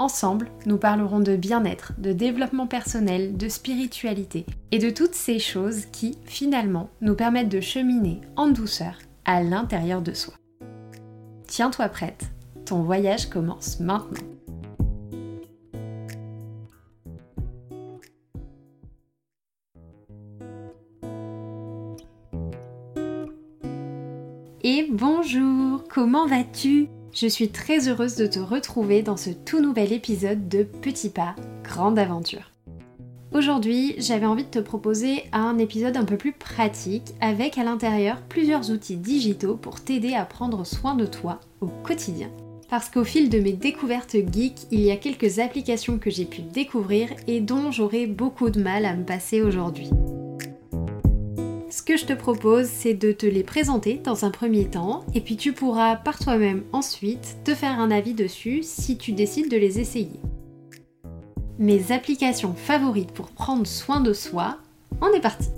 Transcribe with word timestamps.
Ensemble, 0.00 0.48
nous 0.64 0.78
parlerons 0.78 1.18
de 1.18 1.34
bien-être, 1.34 1.92
de 1.98 2.12
développement 2.12 2.68
personnel, 2.68 3.36
de 3.36 3.48
spiritualité 3.48 4.46
et 4.70 4.78
de 4.78 4.90
toutes 4.90 5.16
ces 5.16 5.40
choses 5.40 5.86
qui, 5.86 6.16
finalement, 6.24 6.88
nous 7.00 7.16
permettent 7.16 7.48
de 7.48 7.60
cheminer 7.60 8.20
en 8.36 8.46
douceur 8.46 9.00
à 9.24 9.42
l'intérieur 9.42 10.00
de 10.00 10.12
soi. 10.12 10.34
Tiens-toi 11.48 11.88
prête, 11.88 12.30
ton 12.64 12.82
voyage 12.82 13.28
commence 13.28 13.80
maintenant. 13.80 14.20
Et 24.62 24.86
bonjour, 24.92 25.82
comment 25.88 26.28
vas-tu? 26.28 26.88
Je 27.12 27.26
suis 27.26 27.48
très 27.48 27.88
heureuse 27.88 28.16
de 28.16 28.26
te 28.26 28.38
retrouver 28.38 29.02
dans 29.02 29.16
ce 29.16 29.30
tout 29.30 29.60
nouvel 29.60 29.92
épisode 29.92 30.48
de 30.48 30.62
Petit 30.62 31.08
pas, 31.08 31.34
grande 31.64 31.98
aventure. 31.98 32.52
Aujourd'hui, 33.32 33.94
j'avais 33.98 34.26
envie 34.26 34.44
de 34.44 34.50
te 34.50 34.58
proposer 34.58 35.24
un 35.32 35.58
épisode 35.58 35.96
un 35.96 36.04
peu 36.04 36.16
plus 36.16 36.32
pratique 36.32 37.14
avec 37.20 37.58
à 37.58 37.64
l'intérieur 37.64 38.20
plusieurs 38.28 38.70
outils 38.70 38.96
digitaux 38.96 39.56
pour 39.56 39.80
t'aider 39.80 40.14
à 40.14 40.24
prendre 40.24 40.64
soin 40.64 40.94
de 40.94 41.06
toi 41.06 41.40
au 41.60 41.66
quotidien. 41.66 42.30
Parce 42.68 42.90
qu'au 42.90 43.04
fil 43.04 43.30
de 43.30 43.40
mes 43.40 43.52
découvertes 43.52 44.16
geek, 44.16 44.66
il 44.70 44.80
y 44.80 44.90
a 44.90 44.96
quelques 44.96 45.38
applications 45.38 45.98
que 45.98 46.10
j'ai 46.10 46.26
pu 46.26 46.42
découvrir 46.42 47.08
et 47.26 47.40
dont 47.40 47.70
j'aurai 47.70 48.06
beaucoup 48.06 48.50
de 48.50 48.62
mal 48.62 48.84
à 48.84 48.94
me 48.94 49.04
passer 49.04 49.40
aujourd'hui. 49.40 49.90
Ce 51.70 51.82
que 51.82 51.98
je 51.98 52.06
te 52.06 52.14
propose, 52.14 52.66
c'est 52.66 52.94
de 52.94 53.12
te 53.12 53.26
les 53.26 53.42
présenter 53.42 54.00
dans 54.02 54.24
un 54.24 54.30
premier 54.30 54.64
temps, 54.64 55.04
et 55.14 55.20
puis 55.20 55.36
tu 55.36 55.52
pourras 55.52 55.96
par 55.96 56.18
toi-même 56.18 56.64
ensuite 56.72 57.36
te 57.44 57.54
faire 57.54 57.78
un 57.78 57.90
avis 57.90 58.14
dessus 58.14 58.60
si 58.62 58.96
tu 58.96 59.12
décides 59.12 59.50
de 59.50 59.56
les 59.58 59.78
essayer. 59.78 60.18
Mes 61.58 61.92
applications 61.92 62.54
favorites 62.54 63.12
pour 63.12 63.28
prendre 63.28 63.66
soin 63.66 64.00
de 64.00 64.14
soi, 64.14 64.58
on 65.02 65.12
est 65.12 65.20
parti 65.20 65.48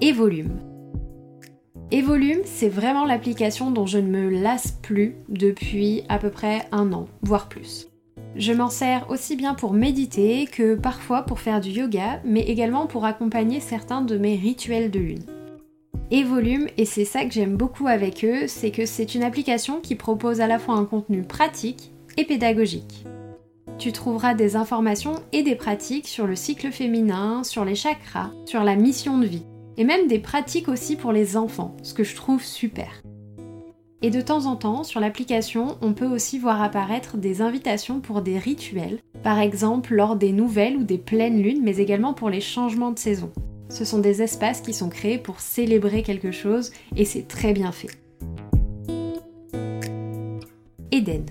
Evolume. 0.00 0.60
Evolume, 1.90 2.42
c'est 2.44 2.68
vraiment 2.68 3.04
l'application 3.04 3.72
dont 3.72 3.86
je 3.86 3.98
ne 3.98 4.08
me 4.08 4.28
lasse 4.42 4.70
plus 4.70 5.16
depuis 5.28 6.04
à 6.08 6.18
peu 6.18 6.30
près 6.30 6.68
un 6.70 6.92
an, 6.92 7.08
voire 7.22 7.48
plus. 7.48 7.88
Je 8.38 8.52
m'en 8.52 8.68
sers 8.68 9.10
aussi 9.10 9.34
bien 9.34 9.54
pour 9.54 9.72
méditer 9.72 10.46
que 10.46 10.74
parfois 10.74 11.22
pour 11.22 11.40
faire 11.40 11.60
du 11.62 11.70
yoga, 11.70 12.20
mais 12.22 12.42
également 12.42 12.86
pour 12.86 13.06
accompagner 13.06 13.60
certains 13.60 14.02
de 14.02 14.18
mes 14.18 14.36
rituels 14.36 14.90
de 14.90 14.98
lune. 14.98 15.24
Et 16.10 16.22
volume, 16.22 16.68
et 16.76 16.84
c'est 16.84 17.06
ça 17.06 17.24
que 17.24 17.32
j'aime 17.32 17.56
beaucoup 17.56 17.86
avec 17.86 18.24
eux, 18.24 18.46
c'est 18.46 18.70
que 18.70 18.84
c'est 18.84 19.14
une 19.14 19.22
application 19.22 19.80
qui 19.80 19.94
propose 19.94 20.42
à 20.42 20.46
la 20.46 20.58
fois 20.58 20.74
un 20.74 20.84
contenu 20.84 21.22
pratique 21.22 21.92
et 22.18 22.24
pédagogique. 22.24 23.06
Tu 23.78 23.90
trouveras 23.90 24.34
des 24.34 24.54
informations 24.54 25.14
et 25.32 25.42
des 25.42 25.56
pratiques 25.56 26.06
sur 26.06 26.26
le 26.26 26.36
cycle 26.36 26.70
féminin, 26.70 27.42
sur 27.42 27.64
les 27.64 27.74
chakras, 27.74 28.30
sur 28.44 28.64
la 28.64 28.76
mission 28.76 29.16
de 29.16 29.26
vie, 29.26 29.46
et 29.78 29.84
même 29.84 30.08
des 30.08 30.18
pratiques 30.18 30.68
aussi 30.68 30.96
pour 30.96 31.12
les 31.12 31.38
enfants, 31.38 31.74
ce 31.82 31.94
que 31.94 32.04
je 32.04 32.14
trouve 32.14 32.44
super. 32.44 33.02
Et 34.06 34.10
de 34.10 34.20
temps 34.20 34.46
en 34.46 34.54
temps, 34.54 34.84
sur 34.84 35.00
l'application, 35.00 35.78
on 35.82 35.92
peut 35.92 36.06
aussi 36.06 36.38
voir 36.38 36.62
apparaître 36.62 37.16
des 37.16 37.42
invitations 37.42 37.98
pour 37.98 38.22
des 38.22 38.38
rituels, 38.38 39.00
par 39.24 39.40
exemple 39.40 39.96
lors 39.96 40.14
des 40.14 40.30
nouvelles 40.30 40.76
ou 40.76 40.84
des 40.84 40.96
pleines 40.96 41.42
lunes, 41.42 41.60
mais 41.64 41.78
également 41.78 42.14
pour 42.14 42.30
les 42.30 42.40
changements 42.40 42.92
de 42.92 43.00
saison. 43.00 43.32
Ce 43.68 43.84
sont 43.84 43.98
des 43.98 44.22
espaces 44.22 44.60
qui 44.60 44.74
sont 44.74 44.90
créés 44.90 45.18
pour 45.18 45.40
célébrer 45.40 46.04
quelque 46.04 46.30
chose 46.30 46.70
et 46.94 47.04
c'est 47.04 47.26
très 47.26 47.52
bien 47.52 47.72
fait. 47.72 47.90
Eden. 50.92 51.26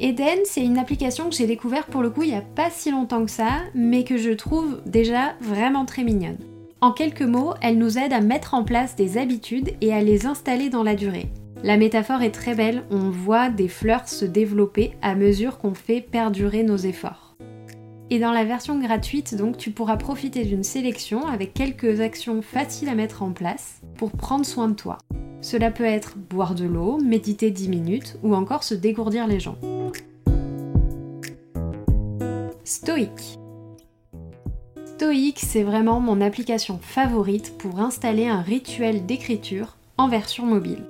Eden, 0.00 0.38
c'est 0.44 0.64
une 0.64 0.78
application 0.78 1.28
que 1.28 1.36
j'ai 1.36 1.46
découverte 1.46 1.90
pour 1.90 2.00
le 2.00 2.08
coup 2.08 2.22
il 2.22 2.30
n'y 2.30 2.36
a 2.36 2.40
pas 2.40 2.70
si 2.70 2.90
longtemps 2.90 3.26
que 3.26 3.30
ça, 3.30 3.50
mais 3.74 4.02
que 4.04 4.16
je 4.16 4.30
trouve 4.30 4.80
déjà 4.86 5.34
vraiment 5.42 5.84
très 5.84 6.04
mignonne. 6.04 6.38
En 6.80 6.92
quelques 6.92 7.22
mots, 7.22 7.54
elle 7.60 7.76
nous 7.76 7.98
aide 7.98 8.12
à 8.12 8.20
mettre 8.20 8.54
en 8.54 8.62
place 8.62 8.94
des 8.94 9.18
habitudes 9.18 9.72
et 9.80 9.92
à 9.92 10.00
les 10.00 10.26
installer 10.26 10.70
dans 10.70 10.84
la 10.84 10.94
durée. 10.94 11.26
La 11.64 11.76
métaphore 11.76 12.22
est 12.22 12.30
très 12.30 12.54
belle, 12.54 12.84
on 12.92 13.10
voit 13.10 13.50
des 13.50 13.66
fleurs 13.66 14.08
se 14.08 14.24
développer 14.24 14.92
à 15.02 15.16
mesure 15.16 15.58
qu'on 15.58 15.74
fait 15.74 16.00
perdurer 16.00 16.62
nos 16.62 16.76
efforts. 16.76 17.34
Et 18.10 18.20
dans 18.20 18.30
la 18.30 18.44
version 18.44 18.78
gratuite, 18.78 19.34
donc, 19.34 19.56
tu 19.56 19.72
pourras 19.72 19.96
profiter 19.96 20.44
d'une 20.44 20.62
sélection 20.62 21.26
avec 21.26 21.52
quelques 21.52 22.00
actions 22.00 22.42
faciles 22.42 22.88
à 22.88 22.94
mettre 22.94 23.24
en 23.24 23.32
place 23.32 23.80
pour 23.96 24.12
prendre 24.12 24.46
soin 24.46 24.68
de 24.68 24.74
toi. 24.74 24.98
Cela 25.40 25.72
peut 25.72 25.84
être 25.84 26.16
boire 26.16 26.54
de 26.54 26.64
l'eau, 26.64 26.98
méditer 26.98 27.50
10 27.50 27.68
minutes 27.68 28.18
ou 28.22 28.36
encore 28.36 28.62
se 28.62 28.74
dégourdir 28.74 29.26
les 29.26 29.40
jambes. 29.40 29.56
Stoïque. 32.62 33.37
Stoic, 35.08 35.38
c'est 35.38 35.62
vraiment 35.62 36.00
mon 36.00 36.20
application 36.20 36.78
favorite 36.82 37.56
pour 37.56 37.80
installer 37.80 38.26
un 38.26 38.42
rituel 38.42 39.06
d'écriture 39.06 39.78
en 39.96 40.06
version 40.06 40.44
mobile. 40.44 40.84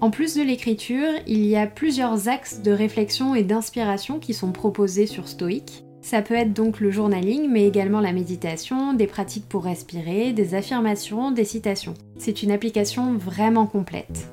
En 0.00 0.10
plus 0.10 0.34
de 0.34 0.42
l'écriture, 0.42 1.06
il 1.28 1.46
y 1.46 1.54
a 1.54 1.68
plusieurs 1.68 2.26
axes 2.26 2.62
de 2.62 2.72
réflexion 2.72 3.36
et 3.36 3.44
d'inspiration 3.44 4.18
qui 4.18 4.34
sont 4.34 4.50
proposés 4.50 5.06
sur 5.06 5.28
Stoic. 5.28 5.84
Ça 6.02 6.20
peut 6.20 6.34
être 6.34 6.52
donc 6.52 6.80
le 6.80 6.90
journaling, 6.90 7.48
mais 7.48 7.64
également 7.64 8.00
la 8.00 8.12
méditation, 8.12 8.92
des 8.92 9.06
pratiques 9.06 9.48
pour 9.48 9.62
respirer, 9.62 10.32
des 10.32 10.56
affirmations, 10.56 11.30
des 11.30 11.44
citations. 11.44 11.94
C'est 12.18 12.42
une 12.42 12.50
application 12.50 13.14
vraiment 13.14 13.66
complète. 13.66 14.26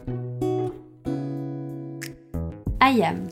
IAM, 2.81 3.27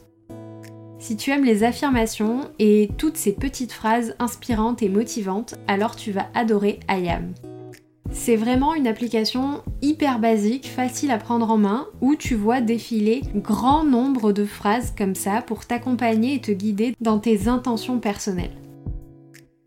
si 1.05 1.15
tu 1.15 1.29
aimes 1.29 1.45
les 1.45 1.63
affirmations 1.63 2.49
et 2.57 2.89
toutes 2.97 3.15
ces 3.15 3.33
petites 3.33 3.71
phrases 3.71 4.15
inspirantes 4.17 4.81
et 4.81 4.89
motivantes, 4.89 5.53
alors 5.67 5.95
tu 5.95 6.11
vas 6.11 6.29
adorer 6.33 6.79
IAM. 6.89 7.35
C'est 8.09 8.35
vraiment 8.35 8.73
une 8.73 8.87
application 8.87 9.61
hyper 9.83 10.17
basique, 10.17 10.65
facile 10.65 11.11
à 11.11 11.19
prendre 11.19 11.51
en 11.51 11.57
main, 11.57 11.85
où 12.01 12.15
tu 12.15 12.33
vois 12.33 12.59
défiler 12.59 13.21
grand 13.35 13.83
nombre 13.83 14.31
de 14.31 14.45
phrases 14.45 14.95
comme 14.97 15.13
ça 15.13 15.43
pour 15.43 15.67
t'accompagner 15.67 16.33
et 16.33 16.41
te 16.41 16.51
guider 16.51 16.95
dans 17.01 17.19
tes 17.19 17.47
intentions 17.47 17.99
personnelles. 17.99 18.64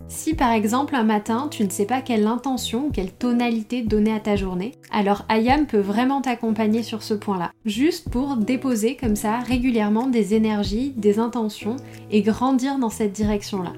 Si 0.08 0.34
par 0.34 0.52
exemple 0.52 0.94
un 0.94 1.04
matin 1.04 1.48
tu 1.50 1.64
ne 1.64 1.70
sais 1.70 1.84
pas 1.84 2.00
quelle 2.00 2.26
intention 2.26 2.86
ou 2.86 2.90
quelle 2.90 3.12
tonalité 3.12 3.82
donner 3.82 4.12
à 4.12 4.20
ta 4.20 4.36
journée, 4.36 4.72
alors 4.90 5.26
Ayam 5.28 5.66
peut 5.66 5.78
vraiment 5.78 6.22
t'accompagner 6.22 6.82
sur 6.82 7.02
ce 7.02 7.12
point-là, 7.12 7.52
juste 7.66 8.08
pour 8.08 8.36
déposer 8.36 8.96
comme 8.96 9.16
ça 9.16 9.38
régulièrement 9.40 10.06
des 10.06 10.34
énergies, 10.34 10.94
des 10.96 11.18
intentions 11.18 11.76
et 12.10 12.22
grandir 12.22 12.78
dans 12.78 12.88
cette 12.88 13.12
direction-là. 13.12 13.74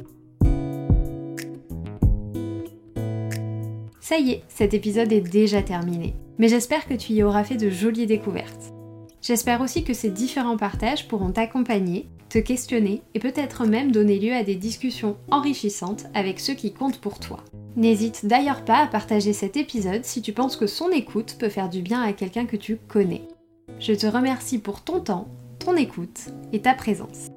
Ça 4.00 4.18
y 4.18 4.30
est, 4.30 4.44
cet 4.48 4.72
épisode 4.72 5.12
est 5.12 5.20
déjà 5.20 5.62
terminé, 5.62 6.14
mais 6.38 6.46
j'espère 6.46 6.86
que 6.86 6.94
tu 6.94 7.12
y 7.12 7.24
auras 7.24 7.42
fait 7.42 7.56
de 7.56 7.70
jolies 7.70 8.06
découvertes. 8.06 8.72
J'espère 9.22 9.60
aussi 9.60 9.84
que 9.84 9.94
ces 9.94 10.10
différents 10.10 10.56
partages 10.56 11.08
pourront 11.08 11.30
t'accompagner 11.30 12.08
te 12.30 12.38
questionner 12.38 13.02
et 13.14 13.18
peut-être 13.18 13.66
même 13.66 13.92
donner 13.92 14.18
lieu 14.18 14.32
à 14.32 14.44
des 14.44 14.54
discussions 14.54 15.16
enrichissantes 15.30 16.06
avec 16.14 16.40
ceux 16.40 16.54
qui 16.54 16.72
comptent 16.72 17.00
pour 17.00 17.18
toi. 17.18 17.44
N'hésite 17.76 18.24
d'ailleurs 18.24 18.64
pas 18.64 18.78
à 18.78 18.86
partager 18.86 19.32
cet 19.32 19.56
épisode 19.56 20.04
si 20.04 20.22
tu 20.22 20.32
penses 20.32 20.56
que 20.56 20.66
son 20.66 20.90
écoute 20.90 21.36
peut 21.38 21.48
faire 21.48 21.68
du 21.68 21.82
bien 21.82 22.00
à 22.00 22.12
quelqu'un 22.12 22.46
que 22.46 22.56
tu 22.56 22.76
connais. 22.76 23.22
Je 23.78 23.92
te 23.92 24.06
remercie 24.06 24.58
pour 24.58 24.80
ton 24.82 25.00
temps, 25.00 25.28
ton 25.58 25.76
écoute 25.76 26.28
et 26.52 26.62
ta 26.62 26.72
présence. 26.74 27.29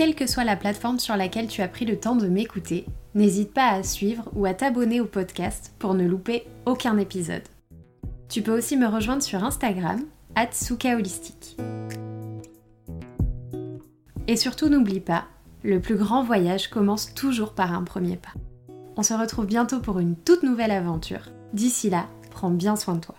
Quelle 0.00 0.14
que 0.14 0.26
soit 0.26 0.44
la 0.44 0.56
plateforme 0.56 0.98
sur 0.98 1.14
laquelle 1.14 1.46
tu 1.46 1.60
as 1.60 1.68
pris 1.68 1.84
le 1.84 2.00
temps 2.00 2.16
de 2.16 2.26
m'écouter, 2.26 2.86
n'hésite 3.14 3.52
pas 3.52 3.68
à 3.68 3.82
suivre 3.82 4.30
ou 4.34 4.46
à 4.46 4.54
t'abonner 4.54 4.98
au 4.98 5.04
podcast 5.04 5.74
pour 5.78 5.92
ne 5.92 6.06
louper 6.06 6.44
aucun 6.64 6.96
épisode. 6.96 7.42
Tu 8.30 8.40
peux 8.40 8.56
aussi 8.56 8.78
me 8.78 8.86
rejoindre 8.86 9.22
sur 9.22 9.44
Instagram, 9.44 10.00
Holistique. 10.96 11.58
Et 14.26 14.36
surtout 14.36 14.70
n'oublie 14.70 15.00
pas, 15.00 15.24
le 15.64 15.80
plus 15.80 15.96
grand 15.96 16.24
voyage 16.24 16.68
commence 16.68 17.12
toujours 17.12 17.52
par 17.52 17.74
un 17.74 17.84
premier 17.84 18.16
pas. 18.16 18.32
On 18.96 19.02
se 19.02 19.12
retrouve 19.12 19.44
bientôt 19.44 19.80
pour 19.80 19.98
une 19.98 20.16
toute 20.16 20.44
nouvelle 20.44 20.70
aventure. 20.70 21.28
D'ici 21.52 21.90
là, 21.90 22.06
prends 22.30 22.48
bien 22.48 22.76
soin 22.76 22.94
de 22.94 23.00
toi. 23.00 23.16